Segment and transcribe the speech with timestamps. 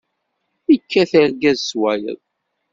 [0.75, 2.21] Ikkat argaz s wayeḍ.